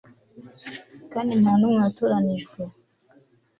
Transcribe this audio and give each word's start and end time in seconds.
Kandi 1.11 1.31
nta 1.41 1.53
numwe 1.57 1.77
watoranijwe 1.83 2.59